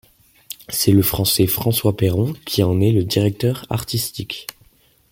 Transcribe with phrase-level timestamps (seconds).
[0.67, 4.47] C'est le français François Perron qui en est le directeur artistique.